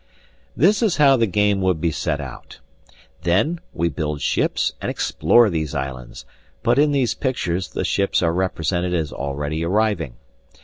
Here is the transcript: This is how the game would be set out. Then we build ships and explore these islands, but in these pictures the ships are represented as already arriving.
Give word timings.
This 0.57 0.81
is 0.81 0.97
how 0.97 1.15
the 1.15 1.27
game 1.27 1.61
would 1.61 1.79
be 1.79 1.91
set 1.91 2.19
out. 2.19 2.57
Then 3.21 3.59
we 3.71 3.87
build 3.87 4.19
ships 4.19 4.73
and 4.81 4.89
explore 4.89 5.47
these 5.51 5.75
islands, 5.75 6.25
but 6.63 6.79
in 6.79 6.91
these 6.91 7.13
pictures 7.13 7.67
the 7.69 7.85
ships 7.85 8.23
are 8.23 8.33
represented 8.33 8.95
as 8.95 9.13
already 9.13 9.63
arriving. 9.63 10.15